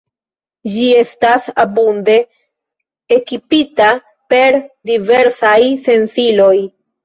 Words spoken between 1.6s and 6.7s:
abunde ekipita per diversaj sensiloj.